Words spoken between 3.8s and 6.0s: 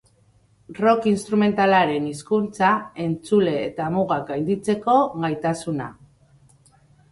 mugak gainditzeko gaitasuna.